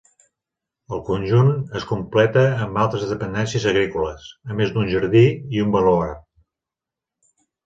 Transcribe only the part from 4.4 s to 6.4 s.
a més d'un jardí i un baluard.